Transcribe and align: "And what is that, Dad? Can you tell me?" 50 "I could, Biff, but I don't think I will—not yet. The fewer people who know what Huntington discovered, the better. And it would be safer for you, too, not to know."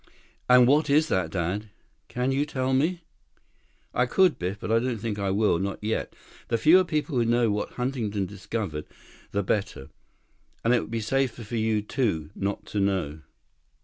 "And 0.49 0.65
what 0.65 0.89
is 0.89 1.09
that, 1.09 1.29
Dad? 1.29 1.69
Can 2.07 2.31
you 2.31 2.43
tell 2.43 2.73
me?" 2.73 3.01
50 3.91 3.91
"I 3.93 4.05
could, 4.07 4.39
Biff, 4.39 4.59
but 4.59 4.71
I 4.71 4.79
don't 4.79 4.97
think 4.97 5.19
I 5.19 5.29
will—not 5.29 5.77
yet. 5.83 6.15
The 6.47 6.57
fewer 6.57 6.83
people 6.83 7.17
who 7.19 7.25
know 7.25 7.51
what 7.51 7.73
Huntington 7.73 8.25
discovered, 8.25 8.87
the 9.29 9.43
better. 9.43 9.91
And 10.63 10.73
it 10.73 10.79
would 10.81 10.89
be 10.89 11.01
safer 11.01 11.43
for 11.43 11.55
you, 11.55 11.83
too, 11.83 12.31
not 12.33 12.65
to 12.73 12.79
know." 12.79 13.19